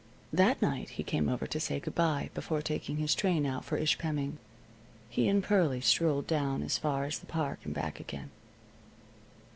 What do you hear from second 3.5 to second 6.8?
for Ishpeming. He and Pearlie strolled down as